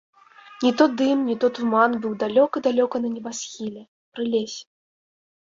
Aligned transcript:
Не 0.63 0.69
то 0.77 0.87
дым, 1.01 1.19
не 1.31 1.35
то 1.43 1.49
туман 1.57 1.91
быў 2.07 2.15
далёка-далёка 2.23 2.95
на 3.05 3.09
небасхіле, 3.15 3.81
пры 4.13 4.23
лесе. 4.33 4.61